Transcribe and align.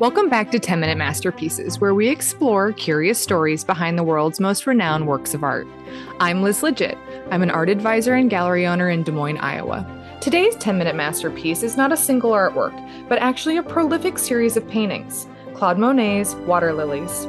Welcome 0.00 0.28
back 0.28 0.50
to 0.50 0.58
10 0.58 0.80
Minute 0.80 0.98
Masterpieces, 0.98 1.80
where 1.80 1.94
we 1.94 2.08
explore 2.08 2.72
curious 2.72 3.16
stories 3.16 3.62
behind 3.62 3.96
the 3.96 4.02
world's 4.02 4.40
most 4.40 4.66
renowned 4.66 5.06
works 5.06 5.34
of 5.34 5.44
art. 5.44 5.68
I'm 6.18 6.42
Liz 6.42 6.62
Lidgett. 6.62 6.98
I'm 7.30 7.44
an 7.44 7.50
art 7.50 7.68
advisor 7.68 8.14
and 8.14 8.28
gallery 8.28 8.66
owner 8.66 8.90
in 8.90 9.04
Des 9.04 9.12
Moines, 9.12 9.38
Iowa. 9.38 9.86
Today's 10.20 10.56
10 10.56 10.78
Minute 10.78 10.96
Masterpiece 10.96 11.62
is 11.62 11.76
not 11.76 11.92
a 11.92 11.96
single 11.96 12.32
artwork, 12.32 12.74
but 13.08 13.20
actually 13.20 13.56
a 13.56 13.62
prolific 13.62 14.18
series 14.18 14.56
of 14.56 14.66
paintings 14.66 15.28
Claude 15.54 15.78
Monet's 15.78 16.34
Water 16.34 16.72
Lilies. 16.72 17.28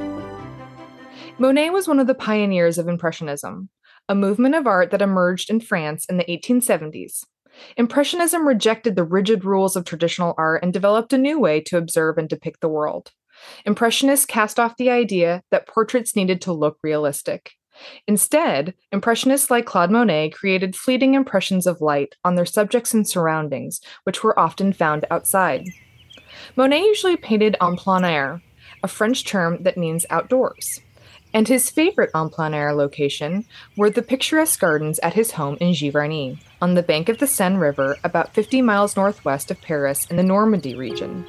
Monet 1.38 1.70
was 1.70 1.88
one 1.88 2.00
of 2.00 2.08
the 2.08 2.16
pioneers 2.16 2.80
of 2.80 2.88
Impressionism, 2.88 3.70
a 4.10 4.16
movement 4.16 4.56
of 4.56 4.66
art 4.66 4.90
that 4.90 5.04
emerged 5.04 5.52
in 5.52 5.60
France 5.60 6.08
in 6.08 6.18
the 6.18 6.26
1870s. 6.26 7.26
Impressionism 7.78 8.48
rejected 8.48 8.96
the 8.96 9.04
rigid 9.04 9.46
rules 9.46 9.76
of 9.76 9.86
traditional 9.86 10.34
art 10.38 10.64
and 10.64 10.74
developed 10.74 11.14
a 11.14 11.18
new 11.18 11.40
way 11.40 11.62
to 11.62 11.78
observe 11.78 12.18
and 12.18 12.30
depict 12.30 12.62
the 12.62 12.70
world. 12.70 13.12
Impressionists 13.66 14.26
cast 14.26 14.60
off 14.60 14.78
the 14.78 14.90
idea 14.90 15.44
that 15.52 15.68
portraits 15.68 16.16
needed 16.16 16.42
to 16.42 16.54
look 16.54 16.78
realistic. 16.84 17.54
Instead, 18.08 18.74
Impressionists 18.92 19.52
like 19.52 19.66
Claude 19.66 19.92
Monet 19.92 20.30
created 20.30 20.76
fleeting 20.76 21.14
impressions 21.14 21.68
of 21.68 21.82
light 21.82 22.16
on 22.24 22.36
their 22.36 22.46
subjects 22.46 22.94
and 22.94 23.08
surroundings, 23.08 23.82
which 24.06 24.24
were 24.24 24.40
often 24.40 24.72
found 24.72 25.06
outside. 25.12 25.68
Monet 26.56 26.80
usually 26.80 27.18
painted 27.18 27.58
en 27.62 27.76
plein 27.76 28.06
air, 28.06 28.42
a 28.82 28.88
French 28.88 29.26
term 29.26 29.64
that 29.64 29.78
means 29.78 30.06
outdoors 30.10 30.80
and 31.36 31.50
his 31.50 31.70
favorite 31.70 32.10
en 32.16 32.30
plein 32.30 32.54
air 32.54 32.74
location 32.74 33.46
were 33.76 33.90
the 33.90 34.02
picturesque 34.02 34.58
gardens 34.58 35.00
at 35.00 35.16
his 35.16 35.32
home 35.32 35.58
in 35.60 35.74
Giverny, 35.74 36.40
on 36.62 36.76
the 36.76 36.82
bank 36.82 37.10
of 37.10 37.18
the 37.18 37.28
Seine 37.28 37.58
River, 37.58 37.98
about 38.06 38.34
50 38.34 38.62
miles 38.62 38.96
northwest 38.96 39.52
of 39.52 39.62
Paris 39.62 40.06
in 40.06 40.16
the 40.16 40.24
Normandy 40.24 40.76
region. 40.76 41.26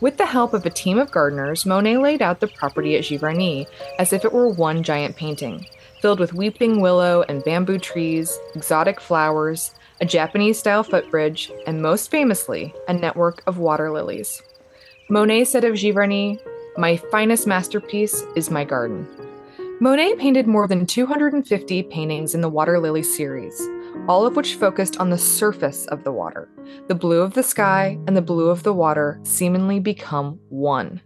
With 0.00 0.16
the 0.16 0.24
help 0.24 0.54
of 0.54 0.64
a 0.64 0.70
team 0.70 0.98
of 0.98 1.12
gardeners, 1.12 1.66
Monet 1.66 1.98
laid 1.98 2.22
out 2.22 2.40
the 2.40 2.48
property 2.48 2.96
at 2.96 3.04
Giverny 3.04 3.66
as 3.98 4.14
if 4.14 4.24
it 4.24 4.32
were 4.32 4.48
one 4.48 4.82
giant 4.82 5.16
painting, 5.16 5.66
filled 6.00 6.18
with 6.18 6.32
weeping 6.32 6.80
willow 6.80 7.22
and 7.28 7.44
bamboo 7.44 7.78
trees, 7.78 8.38
exotic 8.54 9.02
flowers, 9.02 9.74
a 10.00 10.06
Japanese 10.06 10.58
style 10.58 10.82
footbridge, 10.82 11.52
and 11.66 11.82
most 11.82 12.10
famously, 12.10 12.74
a 12.88 12.94
network 12.94 13.42
of 13.46 13.58
water 13.58 13.92
lilies. 13.92 14.42
Monet 15.10 15.44
said 15.44 15.62
of 15.62 15.74
Giverny, 15.74 16.40
my 16.76 16.96
finest 16.96 17.46
masterpiece 17.46 18.24
is 18.34 18.50
my 18.50 18.64
garden. 18.64 19.06
Monet 19.80 20.14
painted 20.14 20.46
more 20.46 20.66
than 20.66 20.86
250 20.86 21.82
paintings 21.84 22.34
in 22.34 22.40
the 22.40 22.48
Water 22.48 22.78
Lily 22.78 23.02
series, 23.02 23.60
all 24.08 24.24
of 24.24 24.36
which 24.36 24.54
focused 24.54 24.98
on 24.98 25.10
the 25.10 25.18
surface 25.18 25.86
of 25.86 26.04
the 26.04 26.12
water. 26.12 26.48
The 26.88 26.94
blue 26.94 27.20
of 27.20 27.34
the 27.34 27.42
sky 27.42 27.98
and 28.06 28.16
the 28.16 28.22
blue 28.22 28.48
of 28.48 28.62
the 28.62 28.72
water 28.72 29.20
seemingly 29.22 29.80
become 29.80 30.38
one. 30.48 31.02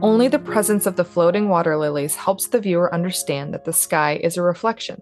Only 0.00 0.26
the 0.26 0.38
presence 0.38 0.86
of 0.86 0.96
the 0.96 1.04
floating 1.04 1.48
water 1.48 1.76
lilies 1.76 2.16
helps 2.16 2.48
the 2.48 2.60
viewer 2.60 2.92
understand 2.92 3.54
that 3.54 3.64
the 3.64 3.72
sky 3.72 4.18
is 4.24 4.36
a 4.36 4.42
reflection. 4.42 4.98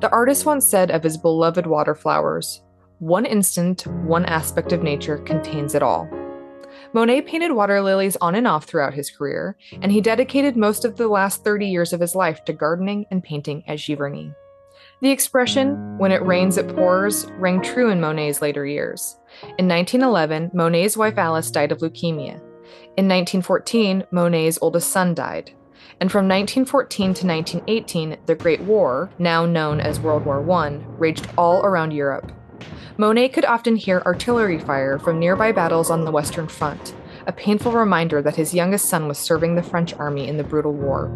The 0.00 0.10
artist 0.10 0.46
once 0.46 0.68
said 0.68 0.90
of 0.90 1.02
his 1.02 1.16
beloved 1.16 1.66
water 1.66 1.94
flowers, 1.94 2.62
one 2.98 3.26
instant, 3.26 3.86
one 3.86 4.24
aspect 4.26 4.72
of 4.72 4.82
nature 4.82 5.18
contains 5.18 5.74
it 5.74 5.82
all. 5.82 6.08
Monet 6.94 7.22
painted 7.22 7.50
water 7.50 7.82
lilies 7.82 8.16
on 8.20 8.36
and 8.36 8.46
off 8.46 8.66
throughout 8.66 8.94
his 8.94 9.10
career, 9.10 9.56
and 9.82 9.90
he 9.90 10.00
dedicated 10.00 10.56
most 10.56 10.84
of 10.84 10.96
the 10.96 11.08
last 11.08 11.42
30 11.42 11.66
years 11.66 11.92
of 11.92 11.98
his 11.98 12.14
life 12.14 12.44
to 12.44 12.52
gardening 12.52 13.04
and 13.10 13.22
painting 13.22 13.64
at 13.66 13.78
Giverny. 13.78 14.32
The 15.02 15.10
expression, 15.10 15.98
when 15.98 16.12
it 16.12 16.24
rains, 16.24 16.56
it 16.56 16.68
pours, 16.68 17.26
rang 17.32 17.60
true 17.60 17.90
in 17.90 18.00
Monet's 18.00 18.40
later 18.40 18.64
years. 18.64 19.18
In 19.58 19.66
1911, 19.66 20.52
Monet's 20.54 20.96
wife 20.96 21.18
Alice 21.18 21.50
died 21.50 21.72
of 21.72 21.78
leukemia. 21.78 22.36
In 22.96 23.08
1914, 23.08 24.04
Monet's 24.12 24.60
oldest 24.62 24.90
son 24.90 25.14
died. 25.14 25.50
And 26.00 26.12
from 26.12 26.28
1914 26.28 27.14
to 27.14 27.26
1918, 27.26 28.18
the 28.26 28.34
Great 28.36 28.60
War, 28.60 29.10
now 29.18 29.44
known 29.44 29.80
as 29.80 29.98
World 29.98 30.24
War 30.24 30.48
I, 30.48 30.80
raged 30.96 31.28
all 31.36 31.64
around 31.64 31.90
Europe. 31.90 32.30
Monet 32.96 33.30
could 33.30 33.44
often 33.44 33.74
hear 33.74 34.04
artillery 34.06 34.60
fire 34.60 35.00
from 35.00 35.18
nearby 35.18 35.50
battles 35.50 35.90
on 35.90 36.04
the 36.04 36.12
Western 36.12 36.46
Front, 36.46 36.94
a 37.26 37.32
painful 37.32 37.72
reminder 37.72 38.22
that 38.22 38.36
his 38.36 38.54
youngest 38.54 38.84
son 38.84 39.08
was 39.08 39.18
serving 39.18 39.56
the 39.56 39.64
French 39.64 39.92
army 39.94 40.28
in 40.28 40.36
the 40.36 40.44
brutal 40.44 40.72
war. 40.72 41.10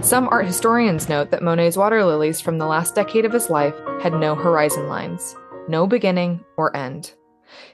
Some 0.00 0.28
art 0.30 0.46
historians 0.46 1.10
note 1.10 1.30
that 1.30 1.42
Monet's 1.42 1.76
water 1.76 2.02
lilies 2.06 2.40
from 2.40 2.56
the 2.56 2.64
last 2.64 2.94
decade 2.94 3.26
of 3.26 3.34
his 3.34 3.50
life 3.50 3.74
had 4.00 4.14
no 4.14 4.34
horizon 4.34 4.88
lines, 4.88 5.36
no 5.68 5.86
beginning 5.86 6.42
or 6.56 6.74
end. 6.74 7.12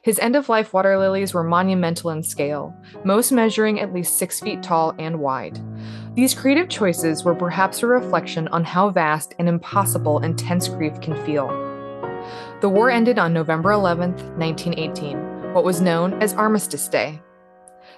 His 0.02 0.18
end 0.18 0.34
of 0.34 0.48
life 0.48 0.72
water 0.72 0.98
lilies 0.98 1.32
were 1.32 1.44
monumental 1.44 2.10
in 2.10 2.24
scale, 2.24 2.74
most 3.04 3.30
measuring 3.30 3.78
at 3.78 3.94
least 3.94 4.18
six 4.18 4.40
feet 4.40 4.60
tall 4.60 4.92
and 4.98 5.20
wide. 5.20 5.60
These 6.16 6.34
creative 6.34 6.68
choices 6.68 7.22
were 7.22 7.34
perhaps 7.34 7.84
a 7.84 7.86
reflection 7.86 8.48
on 8.48 8.64
how 8.64 8.90
vast 8.90 9.34
and 9.38 9.48
impossible 9.48 10.18
intense 10.20 10.66
grief 10.66 11.00
can 11.00 11.14
feel. 11.24 11.65
The 12.60 12.68
war 12.68 12.90
ended 12.90 13.18
on 13.18 13.32
November 13.32 13.72
11, 13.72 14.12
1918, 14.38 15.52
what 15.52 15.64
was 15.64 15.80
known 15.80 16.20
as 16.22 16.34
Armistice 16.34 16.88
Day. 16.88 17.20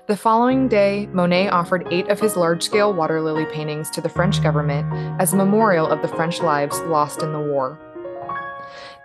The 0.07 0.17
following 0.17 0.69
day, 0.69 1.07
Monet 1.13 1.49
offered 1.51 1.87
eight 1.91 2.09
of 2.09 2.19
his 2.19 2.37
large 2.37 2.63
scale 2.63 2.95
water 2.95 3.21
lily 3.21 3.47
paintings 3.47 3.91
to 3.91 4.01
the 4.01 4.09
French 4.09 4.43
government 4.43 4.91
as 5.21 5.33
a 5.33 5.37
memorial 5.37 5.87
of 5.87 6.03
the 6.03 6.09
French 6.09 6.41
lives 6.41 6.81
lost 6.81 7.23
in 7.23 7.33
the 7.33 7.41
war. 7.41 7.79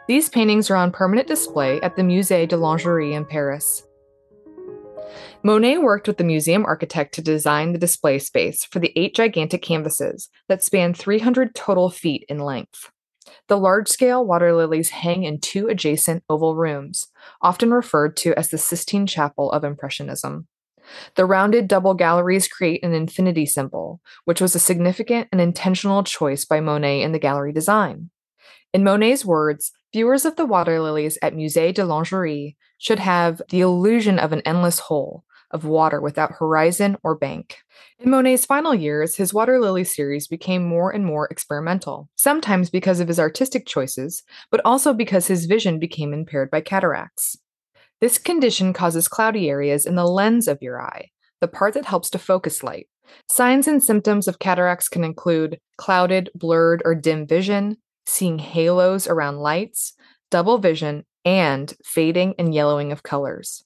These 0.07 0.29
paintings 0.29 0.69
are 0.69 0.75
on 0.75 0.91
permanent 0.91 1.27
display 1.27 1.79
at 1.81 1.95
the 1.95 2.01
Musée 2.01 2.47
de 2.47 2.57
l'Orangerie 2.57 3.13
in 3.13 3.25
Paris. 3.25 3.83
Monet 5.43 5.77
worked 5.77 6.07
with 6.07 6.17
the 6.17 6.23
museum 6.23 6.65
architect 6.65 7.13
to 7.15 7.21
design 7.21 7.73
the 7.73 7.79
display 7.79 8.17
space 8.17 8.63
for 8.63 8.79
the 8.79 8.93
eight 8.95 9.13
gigantic 9.13 9.61
canvases 9.61 10.29
that 10.47 10.63
span 10.63 10.93
300 10.93 11.53
total 11.53 11.89
feet 11.89 12.25
in 12.29 12.39
length. 12.39 12.91
The 13.47 13.57
large 13.57 13.87
scale 13.87 14.25
water 14.25 14.53
lilies 14.53 14.89
hang 14.89 15.23
in 15.23 15.39
two 15.39 15.67
adjacent 15.67 16.23
oval 16.29 16.55
rooms, 16.55 17.07
often 17.41 17.71
referred 17.71 18.15
to 18.17 18.37
as 18.37 18.49
the 18.49 18.57
Sistine 18.57 19.07
Chapel 19.07 19.51
of 19.51 19.63
Impressionism. 19.63 20.47
The 21.15 21.25
rounded 21.25 21.67
double 21.67 21.93
galleries 21.93 22.47
create 22.47 22.83
an 22.83 22.93
infinity 22.93 23.45
symbol, 23.45 24.01
which 24.25 24.41
was 24.41 24.55
a 24.55 24.59
significant 24.59 25.29
and 25.31 25.39
intentional 25.39 26.03
choice 26.03 26.45
by 26.45 26.59
Monet 26.59 27.01
in 27.01 27.11
the 27.11 27.19
gallery 27.19 27.53
design. 27.53 28.09
In 28.73 28.83
Monet's 28.83 29.23
words, 29.23 29.71
viewers 29.93 30.25
of 30.25 30.35
the 30.35 30.45
water 30.45 30.81
lilies 30.81 31.17
at 31.21 31.35
Musée 31.35 31.73
de 31.73 31.85
l'Orangerie 31.85 32.57
should 32.79 32.99
have 32.99 33.41
the 33.49 33.61
illusion 33.61 34.19
of 34.19 34.33
an 34.33 34.41
endless 34.45 34.79
hole, 34.79 35.23
of 35.53 35.65
water 35.65 36.01
without 36.01 36.33
horizon 36.33 36.97
or 37.03 37.15
bank. 37.15 37.57
In 37.99 38.09
Monet's 38.09 38.45
final 38.45 38.75
years, 38.75 39.15
his 39.15 39.33
water 39.33 39.59
lily 39.59 39.83
series 39.83 40.27
became 40.27 40.65
more 40.65 40.91
and 40.91 41.05
more 41.05 41.27
experimental, 41.27 42.09
sometimes 42.15 42.69
because 42.69 42.99
of 42.99 43.07
his 43.07 43.19
artistic 43.19 43.65
choices, 43.65 44.23
but 44.51 44.61
also 44.65 44.93
because 44.93 45.27
his 45.27 45.45
vision 45.45 45.79
became 45.79 46.13
impaired 46.13 46.51
by 46.51 46.59
cataracts. 46.59 47.37
This 48.01 48.17
condition 48.17 48.73
causes 48.73 49.07
cloudy 49.07 49.49
areas 49.49 49.85
in 49.85 49.95
the 49.95 50.05
lens 50.05 50.47
of 50.47 50.61
your 50.61 50.81
eye, 50.81 51.11
the 51.39 51.47
part 51.47 51.73
that 51.75 51.85
helps 51.85 52.09
to 52.09 52.19
focus 52.19 52.63
light. 52.63 52.87
Signs 53.29 53.67
and 53.67 53.83
symptoms 53.83 54.27
of 54.27 54.39
cataracts 54.39 54.89
can 54.89 55.03
include 55.03 55.59
clouded, 55.77 56.29
blurred, 56.35 56.81
or 56.85 56.95
dim 56.95 57.27
vision, 57.27 57.77
seeing 58.05 58.39
halos 58.39 59.07
around 59.07 59.37
lights, 59.37 59.93
double 60.31 60.57
vision, 60.57 61.05
and 61.25 61.73
fading 61.85 62.35
and 62.37 62.53
yellowing 62.53 62.91
of 62.91 63.03
colors. 63.03 63.63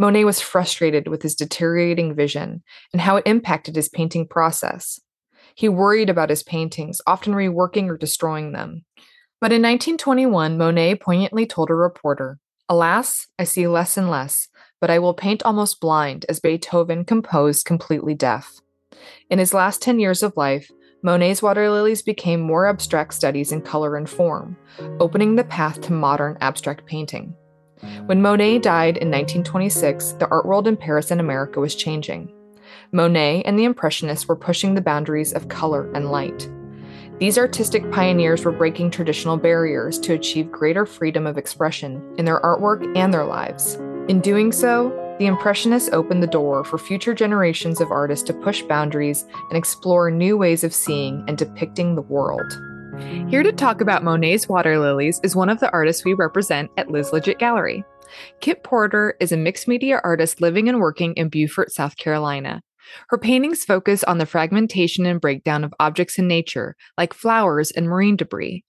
Monet 0.00 0.24
was 0.24 0.40
frustrated 0.40 1.08
with 1.08 1.20
his 1.20 1.34
deteriorating 1.34 2.14
vision 2.14 2.62
and 2.94 3.02
how 3.02 3.16
it 3.16 3.26
impacted 3.26 3.76
his 3.76 3.90
painting 3.90 4.26
process. 4.26 4.98
He 5.54 5.68
worried 5.68 6.08
about 6.08 6.30
his 6.30 6.42
paintings, 6.42 7.02
often 7.06 7.34
reworking 7.34 7.90
or 7.90 7.98
destroying 7.98 8.52
them. 8.52 8.86
But 9.42 9.52
in 9.52 9.60
1921, 9.60 10.56
Monet 10.56 10.94
poignantly 10.94 11.44
told 11.44 11.68
a 11.68 11.74
reporter, 11.74 12.38
Alas, 12.66 13.26
I 13.38 13.44
see 13.44 13.68
less 13.68 13.98
and 13.98 14.08
less, 14.08 14.48
but 14.80 14.88
I 14.88 14.98
will 14.98 15.12
paint 15.12 15.42
almost 15.42 15.80
blind 15.80 16.24
as 16.30 16.40
Beethoven 16.40 17.04
composed 17.04 17.66
completely 17.66 18.14
deaf. 18.14 18.54
In 19.28 19.38
his 19.38 19.52
last 19.52 19.82
10 19.82 20.00
years 20.00 20.22
of 20.22 20.34
life, 20.34 20.70
Monet's 21.02 21.42
water 21.42 21.70
lilies 21.70 22.00
became 22.00 22.40
more 22.40 22.66
abstract 22.66 23.12
studies 23.12 23.52
in 23.52 23.60
color 23.60 23.96
and 23.96 24.08
form, 24.08 24.56
opening 24.98 25.36
the 25.36 25.44
path 25.44 25.82
to 25.82 25.92
modern 25.92 26.38
abstract 26.40 26.86
painting. 26.86 27.34
When 28.06 28.22
Monet 28.22 28.58
died 28.60 28.96
in 28.96 29.10
1926, 29.10 30.12
the 30.12 30.28
art 30.28 30.46
world 30.46 30.66
in 30.66 30.76
Paris 30.76 31.10
and 31.10 31.20
America 31.20 31.60
was 31.60 31.74
changing. 31.74 32.32
Monet 32.92 33.42
and 33.42 33.58
the 33.58 33.64
Impressionists 33.64 34.28
were 34.28 34.36
pushing 34.36 34.74
the 34.74 34.80
boundaries 34.80 35.32
of 35.32 35.48
color 35.48 35.90
and 35.92 36.10
light. 36.10 36.48
These 37.18 37.38
artistic 37.38 37.90
pioneers 37.92 38.44
were 38.44 38.52
breaking 38.52 38.90
traditional 38.90 39.36
barriers 39.36 39.98
to 40.00 40.14
achieve 40.14 40.50
greater 40.50 40.86
freedom 40.86 41.26
of 41.26 41.36
expression 41.36 42.02
in 42.16 42.24
their 42.24 42.40
artwork 42.40 42.96
and 42.96 43.12
their 43.12 43.26
lives. 43.26 43.74
In 44.08 44.20
doing 44.20 44.52
so, 44.52 44.88
the 45.18 45.26
Impressionists 45.26 45.90
opened 45.92 46.22
the 46.22 46.26
door 46.26 46.64
for 46.64 46.78
future 46.78 47.12
generations 47.12 47.80
of 47.80 47.90
artists 47.90 48.24
to 48.26 48.32
push 48.32 48.62
boundaries 48.62 49.26
and 49.50 49.58
explore 49.58 50.10
new 50.10 50.38
ways 50.38 50.64
of 50.64 50.72
seeing 50.72 51.22
and 51.28 51.36
depicting 51.36 51.94
the 51.94 52.02
world. 52.02 52.50
Here 53.28 53.42
to 53.42 53.52
talk 53.52 53.80
about 53.80 54.02
Monet's 54.02 54.48
water 54.48 54.78
lilies 54.78 55.20
is 55.22 55.36
one 55.36 55.48
of 55.48 55.60
the 55.60 55.70
artists 55.70 56.04
we 56.04 56.14
represent 56.14 56.70
at 56.76 56.90
Liz 56.90 57.10
Lidgett 57.10 57.38
Gallery. 57.38 57.84
Kit 58.40 58.64
Porter 58.64 59.14
is 59.20 59.30
a 59.30 59.36
mixed 59.36 59.68
media 59.68 60.00
artist 60.02 60.40
living 60.40 60.68
and 60.68 60.80
working 60.80 61.14
in 61.14 61.28
Beaufort, 61.28 61.72
South 61.72 61.96
Carolina. 61.96 62.62
Her 63.08 63.18
paintings 63.18 63.64
focus 63.64 64.02
on 64.04 64.18
the 64.18 64.26
fragmentation 64.26 65.06
and 65.06 65.20
breakdown 65.20 65.62
of 65.62 65.74
objects 65.78 66.18
in 66.18 66.26
nature, 66.26 66.74
like 66.98 67.14
flowers 67.14 67.70
and 67.70 67.86
marine 67.86 68.16
debris. 68.16 68.64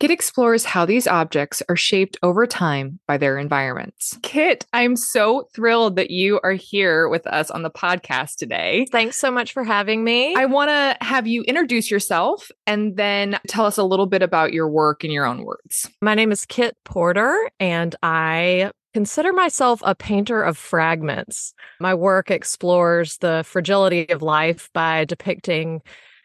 Kit 0.00 0.10
explores 0.10 0.64
how 0.64 0.84
these 0.84 1.06
objects 1.06 1.62
are 1.68 1.76
shaped 1.76 2.16
over 2.22 2.46
time 2.46 2.98
by 3.06 3.16
their 3.16 3.38
environments. 3.38 4.18
Kit, 4.22 4.66
I'm 4.72 4.96
so 4.96 5.48
thrilled 5.54 5.96
that 5.96 6.10
you 6.10 6.40
are 6.42 6.52
here 6.52 7.08
with 7.08 7.26
us 7.26 7.50
on 7.50 7.62
the 7.62 7.70
podcast 7.70 8.36
today. 8.36 8.86
Thanks 8.90 9.16
so 9.16 9.30
much 9.30 9.52
for 9.52 9.64
having 9.64 10.04
me. 10.04 10.34
I 10.34 10.46
want 10.46 10.70
to 10.70 10.96
have 11.04 11.26
you 11.26 11.42
introduce 11.42 11.90
yourself 11.90 12.50
and 12.66 12.96
then 12.96 13.38
tell 13.46 13.64
us 13.64 13.78
a 13.78 13.84
little 13.84 14.06
bit 14.06 14.22
about 14.22 14.52
your 14.52 14.68
work 14.68 15.04
in 15.04 15.10
your 15.10 15.24
own 15.26 15.44
words. 15.44 15.88
My 16.00 16.14
name 16.14 16.32
is 16.32 16.44
Kit 16.44 16.76
Porter, 16.84 17.50
and 17.60 17.94
I 18.02 18.72
consider 18.94 19.32
myself 19.32 19.80
a 19.84 19.94
painter 19.94 20.42
of 20.42 20.58
fragments. 20.58 21.54
My 21.80 21.94
work 21.94 22.30
explores 22.30 23.18
the 23.18 23.42
fragility 23.46 24.08
of 24.10 24.22
life 24.22 24.68
by 24.74 25.04
depicting 25.04 25.80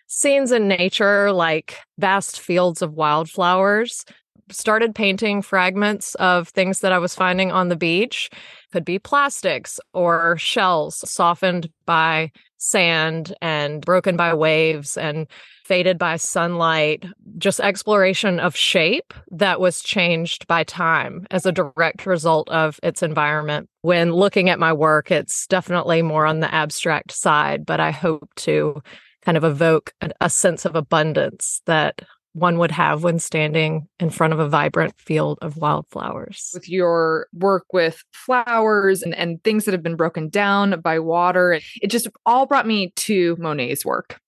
scenes 0.08 0.52
in 0.52 0.68
nature 0.68 1.32
like 1.32 1.78
vast 1.98 2.40
fields 2.40 2.82
of 2.82 2.94
wildflowers. 2.94 4.06
Started 4.50 4.96
painting 4.96 5.42
fragments 5.42 6.16
of 6.16 6.48
things 6.50 6.80
that 6.80 6.94
I 6.94 7.00
was 7.00 7.14
finding 7.14 7.52
on 7.52 7.68
the 7.68 7.76
beach. 7.76 8.30
Could 8.72 8.86
be 8.86 8.98
plastics 8.98 9.78
or 9.94 10.38
shells 10.38 11.10
softened 11.10 11.70
by 11.86 12.32
sand 12.58 13.36
and 13.42 13.86
broken 13.86 14.16
by 14.16 14.34
waves 14.34 14.98
and 14.98 15.28
faded 15.66 15.98
by 15.98 16.16
sunlight, 16.16 17.06
just 17.38 17.60
exploration 17.60 18.40
of 18.40 18.56
shape 18.56 19.14
that 19.32 19.60
was 19.60 19.82
changed 19.82 20.48
by 20.48 20.64
time 20.64 21.28
as 21.30 21.46
a 21.46 21.52
direct 21.52 22.06
result 22.06 22.50
of 22.50 22.80
its 22.82 23.04
environment. 23.04 23.70
When 23.82 24.14
looking 24.14 24.50
at 24.50 24.60
my 24.60 24.72
work, 24.72 25.12
it's 25.12 25.46
definitely 25.48 26.02
more 26.02 26.26
on 26.26 26.40
the 26.40 26.54
abstract 26.54 27.12
side, 27.12 27.66
but 27.66 27.82
I 27.82 27.92
hope 27.92 28.30
to 28.38 28.82
kind 29.28 29.36
of 29.36 29.44
evoke 29.44 29.92
a, 30.00 30.10
a 30.22 30.30
sense 30.30 30.64
of 30.64 30.74
abundance 30.74 31.62
that 31.66 32.00
one 32.32 32.58
would 32.60 32.72
have 32.72 33.04
when 33.04 33.20
standing 33.20 33.86
in 34.00 34.10
front 34.10 34.32
of 34.32 34.40
a 34.40 34.48
vibrant 34.48 34.94
field 34.98 35.38
of 35.42 35.58
wildflowers. 35.58 36.52
With 36.54 36.70
your 36.70 37.28
work 37.34 37.66
with 37.74 38.06
flowers 38.14 39.02
and, 39.02 39.14
and 39.16 39.44
things 39.44 39.66
that 39.66 39.74
have 39.74 39.84
been 39.84 39.98
broken 39.98 40.30
down 40.30 40.80
by 40.80 41.00
water, 41.00 41.60
it 41.82 41.88
just 41.88 42.08
all 42.26 42.46
brought 42.46 42.66
me 42.66 42.94
to 42.96 43.36
Monet's 43.38 43.84
work 43.84 44.22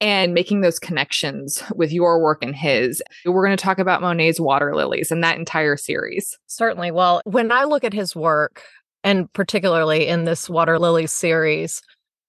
and 0.00 0.34
making 0.34 0.62
those 0.62 0.80
connections 0.80 1.62
with 1.76 1.92
your 1.92 2.20
work 2.20 2.42
and 2.42 2.56
his. 2.56 3.00
We're 3.24 3.44
going 3.46 3.56
to 3.56 3.62
talk 3.62 3.78
about 3.78 4.00
Monet's 4.00 4.40
water 4.40 4.74
lilies 4.74 5.12
and 5.12 5.22
that 5.22 5.38
entire 5.38 5.76
series. 5.76 6.36
Certainly. 6.48 6.90
Well, 6.90 7.20
when 7.24 7.52
I 7.52 7.64
look 7.64 7.84
at 7.84 7.92
his 7.92 8.16
work, 8.16 8.64
and 9.04 9.32
particularly 9.32 10.08
in 10.08 10.24
this 10.24 10.50
water 10.50 10.76
lilies 10.76 11.12
series, 11.12 11.82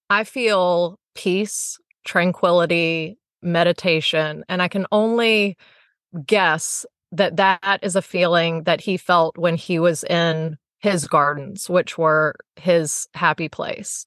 I 0.08 0.22
feel 0.22 0.98
peace 1.14 1.78
tranquility, 2.04 3.18
meditation. 3.42 4.44
And 4.48 4.62
I 4.62 4.68
can 4.68 4.86
only 4.92 5.56
guess 6.26 6.86
that 7.12 7.36
that 7.36 7.80
is 7.82 7.96
a 7.96 8.02
feeling 8.02 8.64
that 8.64 8.80
he 8.80 8.96
felt 8.96 9.36
when 9.36 9.56
he 9.56 9.78
was 9.78 10.04
in 10.04 10.56
his 10.80 11.06
gardens, 11.06 11.68
which 11.70 11.96
were 11.96 12.34
his 12.56 13.08
happy 13.14 13.48
place. 13.48 14.06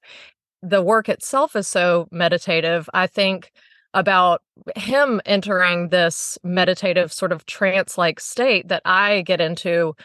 The 0.62 0.82
work 0.82 1.10
itself 1.10 1.56
is 1.56 1.68
so 1.68 2.08
meditative. 2.12 2.90
I 2.94 3.08
think 3.08 3.52
about 3.94 4.42
him 4.76 5.22
entering 5.26 5.90
this 5.90 6.38
meditative 6.44 7.14
sort 7.14 7.32
of 7.32 7.46
trance 7.46 7.98
like 7.98 8.20
state 8.20 8.68
that 8.68 8.82
I 8.84 9.22
get 9.22 9.40
into 9.40 9.96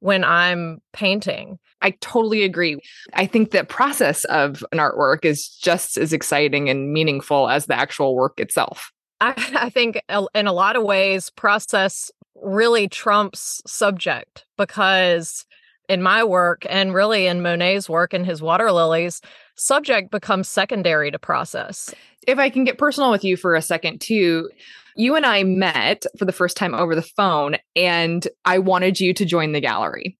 when 0.00 0.24
I'm 0.24 0.80
painting. 0.92 1.58
I 1.82 1.90
totally 2.00 2.42
agree. 2.42 2.78
I 3.14 3.26
think 3.26 3.50
the 3.50 3.64
process 3.64 4.24
of 4.24 4.64
an 4.72 4.78
artwork 4.78 5.24
is 5.24 5.48
just 5.48 5.96
as 5.96 6.12
exciting 6.12 6.68
and 6.68 6.92
meaningful 6.92 7.48
as 7.48 7.66
the 7.66 7.74
actual 7.74 8.14
work 8.14 8.38
itself. 8.38 8.92
I, 9.20 9.34
I 9.58 9.70
think 9.70 10.02
in 10.34 10.46
a 10.46 10.52
lot 10.52 10.76
of 10.76 10.82
ways, 10.82 11.30
process 11.30 12.10
really 12.34 12.88
trumps 12.88 13.62
subject 13.66 14.46
because 14.56 15.44
in 15.88 16.02
my 16.02 16.22
work 16.22 16.64
and 16.68 16.94
really 16.94 17.26
in 17.26 17.42
Monet's 17.42 17.88
work 17.88 18.14
and 18.14 18.24
his 18.24 18.40
water 18.40 18.70
lilies, 18.70 19.20
subject 19.56 20.10
becomes 20.10 20.48
secondary 20.48 21.10
to 21.10 21.18
process. 21.18 21.92
If 22.26 22.38
I 22.38 22.48
can 22.48 22.64
get 22.64 22.78
personal 22.78 23.10
with 23.10 23.24
you 23.24 23.36
for 23.36 23.54
a 23.54 23.62
second, 23.62 24.00
too, 24.00 24.48
you 24.96 25.16
and 25.16 25.26
I 25.26 25.42
met 25.42 26.04
for 26.18 26.24
the 26.24 26.32
first 26.32 26.56
time 26.56 26.74
over 26.74 26.94
the 26.94 27.02
phone, 27.02 27.56
and 27.76 28.26
I 28.44 28.58
wanted 28.58 29.00
you 29.00 29.14
to 29.14 29.24
join 29.24 29.52
the 29.52 29.60
gallery. 29.60 30.16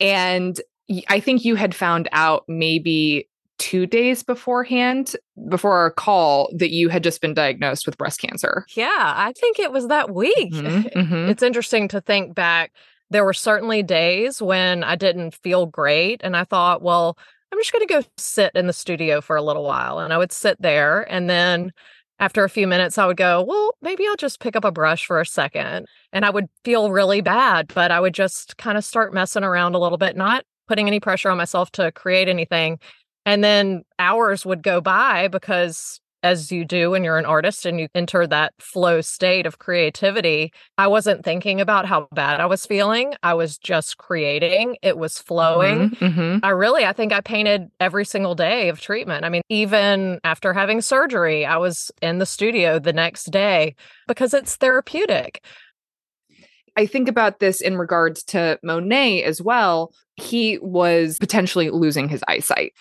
And 0.00 0.60
I 1.08 1.20
think 1.20 1.44
you 1.44 1.56
had 1.56 1.74
found 1.74 2.08
out 2.12 2.44
maybe 2.48 3.28
two 3.58 3.86
days 3.86 4.22
beforehand, 4.22 5.16
before 5.48 5.76
our 5.78 5.90
call, 5.90 6.50
that 6.54 6.70
you 6.70 6.88
had 6.88 7.02
just 7.02 7.20
been 7.20 7.34
diagnosed 7.34 7.86
with 7.86 7.98
breast 7.98 8.20
cancer. 8.20 8.66
Yeah, 8.74 8.86
I 8.90 9.32
think 9.38 9.58
it 9.58 9.72
was 9.72 9.88
that 9.88 10.14
week. 10.14 10.52
Mm-hmm, 10.52 10.98
mm-hmm. 10.98 11.30
It's 11.30 11.42
interesting 11.42 11.88
to 11.88 12.00
think 12.00 12.34
back. 12.34 12.72
There 13.10 13.24
were 13.24 13.32
certainly 13.32 13.82
days 13.82 14.42
when 14.42 14.82
I 14.84 14.96
didn't 14.96 15.34
feel 15.34 15.66
great, 15.66 16.20
and 16.22 16.36
I 16.36 16.44
thought, 16.44 16.82
well, 16.82 17.16
I'm 17.52 17.58
just 17.58 17.72
going 17.72 17.86
to 17.86 17.94
go 17.94 18.02
sit 18.16 18.52
in 18.54 18.66
the 18.66 18.72
studio 18.72 19.20
for 19.20 19.36
a 19.36 19.42
little 19.42 19.62
while. 19.62 20.00
And 20.00 20.12
I 20.12 20.18
would 20.18 20.32
sit 20.32 20.60
there, 20.60 21.02
and 21.10 21.30
then 21.30 21.72
after 22.18 22.44
a 22.44 22.50
few 22.50 22.66
minutes, 22.66 22.98
I 22.98 23.06
would 23.06 23.16
go, 23.16 23.42
well, 23.42 23.74
maybe 23.82 24.06
I'll 24.06 24.16
just 24.16 24.40
pick 24.40 24.56
up 24.56 24.64
a 24.64 24.72
brush 24.72 25.06
for 25.06 25.20
a 25.20 25.26
second. 25.26 25.86
And 26.12 26.24
I 26.24 26.30
would 26.30 26.46
feel 26.64 26.90
really 26.90 27.20
bad, 27.20 27.72
but 27.74 27.90
I 27.90 28.00
would 28.00 28.14
just 28.14 28.56
kind 28.56 28.78
of 28.78 28.84
start 28.84 29.12
messing 29.12 29.44
around 29.44 29.74
a 29.74 29.78
little 29.78 29.98
bit, 29.98 30.16
not 30.16 30.44
putting 30.66 30.86
any 30.86 31.00
pressure 31.00 31.30
on 31.30 31.36
myself 31.36 31.70
to 31.72 31.92
create 31.92 32.28
anything. 32.28 32.78
And 33.26 33.44
then 33.44 33.82
hours 33.98 34.46
would 34.46 34.62
go 34.62 34.80
by 34.80 35.28
because 35.28 36.00
as 36.26 36.50
you 36.50 36.64
do 36.64 36.90
when 36.90 37.04
you're 37.04 37.18
an 37.18 37.24
artist 37.24 37.64
and 37.64 37.78
you 37.78 37.88
enter 37.94 38.26
that 38.26 38.52
flow 38.58 39.00
state 39.00 39.46
of 39.46 39.60
creativity, 39.60 40.52
I 40.76 40.88
wasn't 40.88 41.24
thinking 41.24 41.60
about 41.60 41.86
how 41.86 42.08
bad 42.12 42.40
I 42.40 42.46
was 42.46 42.66
feeling. 42.66 43.14
I 43.22 43.34
was 43.34 43.56
just 43.58 43.96
creating. 43.96 44.76
It 44.82 44.98
was 44.98 45.20
flowing. 45.20 45.90
Mm-hmm, 45.90 46.04
mm-hmm. 46.04 46.38
I 46.42 46.50
really, 46.50 46.84
I 46.84 46.92
think 46.92 47.12
I 47.12 47.20
painted 47.20 47.70
every 47.78 48.04
single 48.04 48.34
day 48.34 48.68
of 48.68 48.80
treatment. 48.80 49.24
I 49.24 49.28
mean, 49.28 49.42
even 49.48 50.18
after 50.24 50.52
having 50.52 50.80
surgery, 50.80 51.46
I 51.46 51.58
was 51.58 51.92
in 52.02 52.18
the 52.18 52.26
studio 52.26 52.80
the 52.80 52.92
next 52.92 53.30
day 53.30 53.76
because 54.08 54.34
it's 54.34 54.56
therapeutic. 54.56 55.44
I 56.76 56.86
think 56.86 57.08
about 57.08 57.38
this 57.38 57.60
in 57.60 57.78
regards 57.78 58.24
to 58.24 58.58
Monet 58.64 59.22
as 59.22 59.40
well. 59.40 59.92
He 60.16 60.58
was 60.60 61.18
potentially 61.18 61.70
losing 61.70 62.08
his 62.08 62.24
eyesight. 62.26 62.72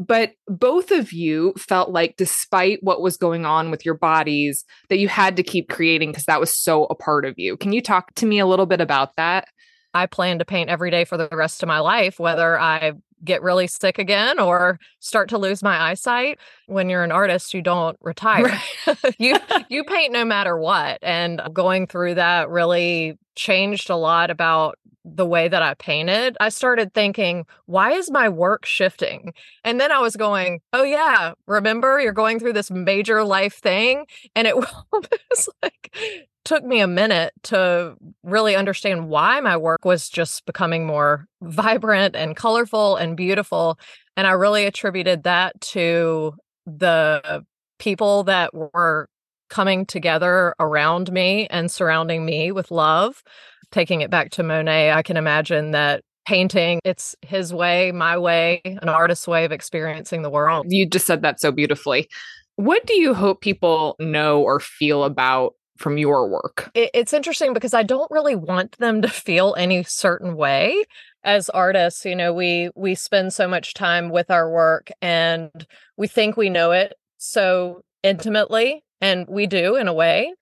But 0.00 0.32
both 0.48 0.90
of 0.92 1.12
you 1.12 1.52
felt 1.58 1.90
like, 1.90 2.16
despite 2.16 2.78
what 2.80 3.02
was 3.02 3.18
going 3.18 3.44
on 3.44 3.70
with 3.70 3.84
your 3.84 3.94
bodies, 3.94 4.64
that 4.88 4.98
you 4.98 5.08
had 5.08 5.36
to 5.36 5.42
keep 5.42 5.68
creating 5.68 6.10
because 6.10 6.24
that 6.24 6.40
was 6.40 6.56
so 6.56 6.84
a 6.84 6.94
part 6.94 7.26
of 7.26 7.38
you. 7.38 7.58
Can 7.58 7.72
you 7.72 7.82
talk 7.82 8.14
to 8.14 8.24
me 8.24 8.38
a 8.38 8.46
little 8.46 8.64
bit 8.64 8.80
about 8.80 9.14
that? 9.16 9.48
I 9.92 10.06
plan 10.06 10.38
to 10.38 10.46
paint 10.46 10.70
every 10.70 10.90
day 10.90 11.04
for 11.04 11.18
the 11.18 11.28
rest 11.30 11.62
of 11.62 11.66
my 11.66 11.80
life, 11.80 12.18
whether 12.18 12.58
I 12.58 12.92
get 13.22 13.42
really 13.42 13.66
sick 13.66 13.98
again 13.98 14.38
or 14.38 14.78
start 15.00 15.28
to 15.28 15.38
lose 15.38 15.62
my 15.62 15.90
eyesight. 15.90 16.38
When 16.66 16.88
you're 16.88 17.04
an 17.04 17.12
artist, 17.12 17.52
you 17.52 17.60
don't 17.60 17.98
retire. 18.02 18.58
Right. 18.86 19.14
you 19.18 19.36
you 19.68 19.84
paint 19.84 20.12
no 20.12 20.24
matter 20.24 20.56
what. 20.56 20.98
And 21.02 21.42
going 21.52 21.86
through 21.86 22.14
that 22.14 22.48
really 22.48 23.18
changed 23.40 23.88
a 23.88 23.96
lot 23.96 24.30
about 24.30 24.78
the 25.02 25.24
way 25.24 25.48
that 25.48 25.62
I 25.62 25.72
painted, 25.74 26.36
I 26.40 26.50
started 26.50 26.92
thinking, 26.92 27.46
why 27.64 27.92
is 27.92 28.10
my 28.10 28.28
work 28.28 28.66
shifting? 28.66 29.32
And 29.64 29.80
then 29.80 29.90
I 29.90 29.98
was 30.00 30.14
going, 30.14 30.60
oh, 30.74 30.82
yeah, 30.82 31.32
remember 31.46 31.98
you're 32.00 32.12
going 32.12 32.38
through 32.38 32.52
this 32.52 32.70
major 32.70 33.24
life 33.24 33.54
thing? 33.54 34.04
And 34.36 34.46
it 34.46 34.56
was 34.92 35.48
like, 35.62 35.96
took 36.44 36.64
me 36.64 36.80
a 36.80 36.86
minute 36.86 37.32
to 37.44 37.96
really 38.22 38.54
understand 38.54 39.08
why 39.08 39.40
my 39.40 39.56
work 39.56 39.86
was 39.86 40.10
just 40.10 40.44
becoming 40.44 40.86
more 40.86 41.26
vibrant 41.40 42.14
and 42.14 42.36
colorful 42.36 42.96
and 42.96 43.16
beautiful. 43.16 43.78
And 44.18 44.26
I 44.26 44.32
really 44.32 44.66
attributed 44.66 45.22
that 45.22 45.58
to 45.72 46.34
the 46.66 47.44
people 47.78 48.24
that 48.24 48.52
were 48.52 49.08
coming 49.50 49.84
together 49.84 50.54
around 50.58 51.12
me 51.12 51.46
and 51.48 51.70
surrounding 51.70 52.24
me 52.24 52.52
with 52.52 52.70
love 52.70 53.22
taking 53.70 54.00
it 54.00 54.10
back 54.10 54.30
to 54.30 54.42
Monet, 54.42 54.92
I 54.92 55.02
can 55.02 55.16
imagine 55.16 55.72
that 55.72 56.02
painting, 56.26 56.80
it's 56.84 57.16
his 57.22 57.52
way, 57.52 57.92
my 57.92 58.18
way, 58.18 58.60
an 58.64 58.88
artist's 58.88 59.26
way 59.26 59.44
of 59.44 59.52
experiencing 59.52 60.22
the 60.22 60.30
world. 60.30 60.66
You 60.68 60.86
just 60.86 61.06
said 61.06 61.22
that 61.22 61.40
so 61.40 61.50
beautifully. 61.50 62.08
What 62.56 62.86
do 62.86 62.94
you 62.94 63.14
hope 63.14 63.40
people 63.40 63.96
know 63.98 64.42
or 64.42 64.60
feel 64.60 65.04
about 65.04 65.54
from 65.78 65.96
your 65.96 66.28
work? 66.28 66.70
It's 66.74 67.14
interesting 67.14 67.54
because 67.54 67.72
I 67.72 67.82
don't 67.82 68.10
really 68.10 68.36
want 68.36 68.76
them 68.78 69.02
to 69.02 69.08
feel 69.08 69.54
any 69.56 69.82
certain 69.82 70.36
way. 70.36 70.84
As 71.22 71.48
artists, 71.50 72.04
you 72.04 72.16
know, 72.16 72.32
we 72.32 72.70
we 72.74 72.94
spend 72.94 73.32
so 73.32 73.46
much 73.46 73.74
time 73.74 74.10
with 74.10 74.30
our 74.30 74.50
work 74.50 74.90
and 75.02 75.50
we 75.96 76.06
think 76.06 76.36
we 76.36 76.48
know 76.48 76.72
it 76.72 76.94
so 77.18 77.82
intimately 78.02 78.82
and 79.00 79.26
we 79.28 79.46
do 79.46 79.76
in 79.76 79.88
a 79.88 79.94
way 79.94 80.32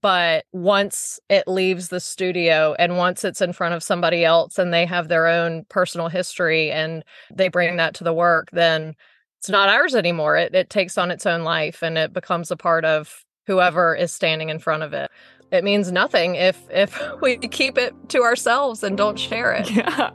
But 0.00 0.46
once 0.52 1.20
it 1.28 1.46
leaves 1.46 1.88
the 1.88 2.00
studio 2.00 2.74
and 2.78 2.96
once 2.96 3.24
it's 3.24 3.42
in 3.42 3.52
front 3.52 3.74
of 3.74 3.82
somebody 3.82 4.24
else 4.24 4.58
and 4.58 4.72
they 4.72 4.86
have 4.86 5.08
their 5.08 5.26
own 5.26 5.64
personal 5.68 6.08
history 6.08 6.70
and 6.70 7.04
they 7.34 7.48
bring 7.48 7.76
that 7.76 7.94
to 7.96 8.04
the 8.04 8.14
work, 8.14 8.48
then 8.52 8.94
it's 9.38 9.50
not 9.50 9.68
ours 9.68 9.94
anymore. 9.94 10.36
It, 10.36 10.54
it 10.54 10.70
takes 10.70 10.96
on 10.96 11.10
its 11.10 11.26
own 11.26 11.42
life 11.42 11.82
and 11.82 11.98
it 11.98 12.12
becomes 12.12 12.50
a 12.50 12.56
part 12.56 12.84
of 12.84 13.24
whoever 13.46 13.94
is 13.94 14.12
standing 14.12 14.48
in 14.48 14.58
front 14.60 14.82
of 14.82 14.92
it. 14.94 15.10
It 15.50 15.64
means 15.64 15.92
nothing 15.92 16.36
if 16.36 16.66
if 16.70 16.98
we 17.20 17.36
keep 17.38 17.76
it 17.78 17.94
to 18.10 18.22
ourselves 18.22 18.82
and 18.82 18.96
don't 18.96 19.18
share 19.18 19.52
it. 19.52 19.70
Yeah. 19.70 20.10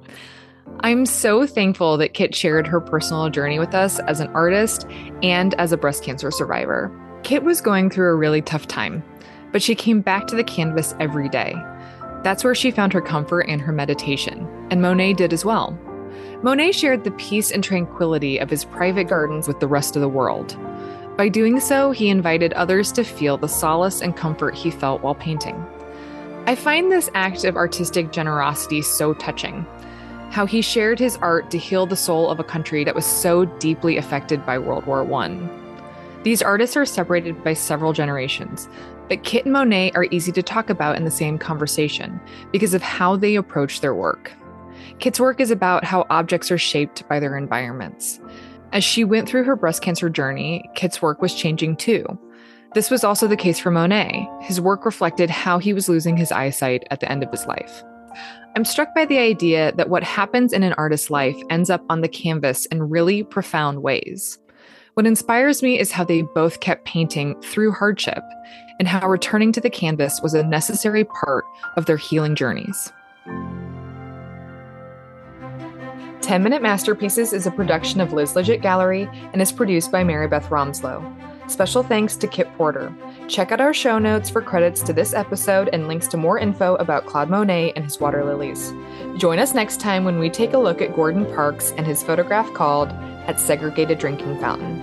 I'm 0.82 1.06
so 1.06 1.46
thankful 1.48 1.98
that 1.98 2.14
Kit 2.14 2.36
shared 2.36 2.68
her 2.68 2.82
personal 2.82 3.30
journey 3.30 3.60
with 3.60 3.74
us 3.74 4.00
as 4.02 4.20
an 4.20 4.28
artist 4.30 4.86
and 5.24 5.54
as 5.56 5.72
a 5.72 5.78
breast 5.78 6.04
cancer 6.04 6.32
survivor. 6.32 6.92
Kit 7.28 7.44
was 7.44 7.60
going 7.60 7.90
through 7.90 8.08
a 8.08 8.16
really 8.16 8.42
tough 8.42 8.70
time, 8.70 9.04
but 9.52 9.62
she 9.62 9.76
came 9.76 10.00
back 10.00 10.28
to 10.28 10.36
the 10.38 10.46
canvas 10.46 10.96
every 10.98 11.28
day. 11.28 11.54
That's 12.24 12.42
where 12.42 12.56
she 12.56 12.72
found 12.72 12.94
her 12.94 13.02
comfort 13.02 13.42
and 13.50 13.60
her 13.60 13.74
meditation, 13.74 14.48
and 14.72 14.82
Monet 14.82 15.16
did 15.16 15.34
as 15.34 15.44
well. 15.44 15.78
Monet 16.42 16.72
shared 16.72 17.04
the 17.04 17.12
peace 17.12 17.52
and 17.52 17.62
tranquility 17.62 18.38
of 18.38 18.50
his 18.50 18.64
private 18.64 19.10
gardens 19.10 19.46
with 19.46 19.60
the 19.60 19.68
rest 19.68 19.98
of 19.98 20.02
the 20.02 20.08
world. 20.08 20.56
By 21.18 21.28
doing 21.28 21.60
so, 21.60 21.92
he 21.92 22.08
invited 22.08 22.54
others 22.54 22.94
to 22.94 23.04
feel 23.04 23.36
the 23.36 23.50
solace 23.50 24.02
and 24.02 24.16
comfort 24.16 24.56
he 24.56 24.72
felt 24.72 25.02
while 25.02 25.16
painting. 25.16 25.62
I 26.46 26.56
find 26.56 26.90
this 26.90 27.10
act 27.14 27.44
of 27.44 27.58
artistic 27.58 28.14
generosity 28.14 28.82
so 28.82 29.14
touching. 29.14 29.66
How 30.30 30.46
he 30.46 30.62
shared 30.62 30.98
his 30.98 31.18
art 31.18 31.52
to 31.52 31.58
heal 31.58 31.88
the 31.88 31.98
soul 31.98 32.30
of 32.30 32.40
a 32.40 32.46
country 32.46 32.86
that 32.86 32.96
was 32.96 33.06
so 33.06 33.44
deeply 33.44 33.98
affected 33.98 34.46
by 34.46 34.58
World 34.58 34.86
War 34.86 35.04
I. 35.14 35.67
These 36.24 36.42
artists 36.42 36.76
are 36.76 36.86
separated 36.86 37.44
by 37.44 37.54
several 37.54 37.94
generations, 37.94 38.68
but 39.08 39.24
Kit 39.24 39.46
and 39.46 39.54
Monet 39.54 39.92
are 39.94 40.08
easy 40.12 40.32
to 40.34 40.44
talk 40.44 40.70
about 40.70 40.98
in 40.98 41.06
the 41.06 41.12
same 41.12 41.38
conversation 41.38 42.20
because 42.52 42.74
of 42.74 42.82
how 42.82 43.16
they 43.16 43.36
approach 43.36 43.82
their 43.82 43.96
work. 43.96 44.32
Kit's 45.00 45.20
work 45.20 45.40
is 45.40 45.52
about 45.52 45.84
how 45.84 46.06
objects 46.10 46.52
are 46.52 46.58
shaped 46.58 47.08
by 47.08 47.20
their 47.20 47.38
environments. 47.38 48.20
As 48.74 48.84
she 48.84 49.04
went 49.04 49.30
through 49.30 49.46
her 49.46 49.56
breast 49.56 49.82
cancer 49.82 50.10
journey, 50.10 50.70
Kit's 50.76 51.02
work 51.02 51.22
was 51.22 51.34
changing 51.34 51.78
too. 51.78 52.06
This 52.74 52.92
was 52.92 53.04
also 53.04 53.28
the 53.28 53.38
case 53.38 53.60
for 53.60 53.72
Monet. 53.72 54.30
His 54.42 54.60
work 54.60 54.86
reflected 54.86 55.30
how 55.30 55.58
he 55.58 55.74
was 55.74 55.88
losing 55.88 56.18
his 56.18 56.32
eyesight 56.32 56.86
at 56.92 57.00
the 57.00 57.10
end 57.10 57.24
of 57.24 57.32
his 57.32 57.46
life. 57.46 57.84
I'm 58.56 58.66
struck 58.66 58.94
by 58.94 59.06
the 59.06 59.20
idea 59.20 59.72
that 59.74 59.90
what 59.90 60.04
happens 60.04 60.52
in 60.52 60.64
an 60.64 60.74
artist's 60.74 61.10
life 61.10 61.38
ends 61.50 61.70
up 61.70 61.84
on 61.90 62.02
the 62.02 62.10
canvas 62.10 62.66
in 62.66 62.90
really 62.90 63.24
profound 63.24 63.84
ways. 63.84 64.40
What 64.98 65.06
inspires 65.06 65.62
me 65.62 65.78
is 65.78 65.92
how 65.92 66.04
they 66.06 66.24
both 66.24 66.60
kept 66.60 66.86
painting 66.86 67.40
through 67.44 67.72
hardship 67.72 68.24
and 68.80 68.88
how 68.88 69.08
returning 69.08 69.52
to 69.52 69.62
the 69.62 69.70
canvas 69.70 70.22
was 70.24 70.34
a 70.34 70.42
necessary 70.42 71.04
part 71.04 71.46
of 71.76 71.86
their 71.86 71.98
healing 71.98 72.34
journeys. 72.34 72.92
10 76.22 76.42
Minute 76.42 76.64
Masterpieces 76.64 77.32
is 77.32 77.46
a 77.46 77.52
production 77.52 78.02
of 78.02 78.12
Liz 78.12 78.34
Lidgett 78.34 78.64
Gallery 78.64 79.08
and 79.34 79.40
is 79.40 79.52
produced 79.52 79.92
by 79.92 80.04
Maribeth 80.04 80.46
Romslo. 80.46 81.06
Special 81.48 81.84
thanks 81.84 82.16
to 82.16 82.28
Kit 82.28 82.52
Porter. 82.56 82.92
Check 83.28 83.52
out 83.52 83.62
our 83.62 83.76
show 83.76 84.00
notes 84.00 84.32
for 84.32 84.42
credits 84.42 84.82
to 84.82 84.94
this 84.94 85.14
episode 85.14 85.70
and 85.74 85.88
links 85.88 86.08
to 86.08 86.18
more 86.18 86.40
info 86.40 86.74
about 86.78 87.06
Claude 87.06 87.30
Monet 87.30 87.72
and 87.76 87.86
his 87.86 88.00
water 88.00 88.26
lilies. 88.26 88.74
Join 89.18 89.38
us 89.38 89.54
next 89.54 89.80
time 89.80 90.06
when 90.06 90.18
we 90.18 90.32
take 90.32 90.54
a 90.54 90.58
look 90.58 90.82
at 90.82 90.96
Gordon 90.96 91.28
Parks 91.28 91.72
and 91.78 91.86
his 91.86 92.02
photograph 92.02 92.52
called 92.56 92.92
At 93.28 93.40
Segregated 93.40 94.00
Drinking 94.00 94.40
Fountain. 94.40 94.80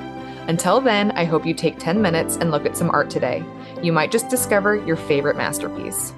Until 0.48 0.80
then, 0.80 1.10
I 1.12 1.24
hope 1.24 1.46
you 1.46 1.54
take 1.54 1.78
10 1.78 2.00
minutes 2.02 2.36
and 2.36 2.50
look 2.50 2.66
at 2.66 2.76
some 2.76 2.90
art 2.90 3.10
today. 3.10 3.42
You 3.82 3.92
might 3.92 4.12
just 4.12 4.28
discover 4.28 4.76
your 4.76 4.96
favorite 4.96 5.36
masterpiece. 5.36 6.12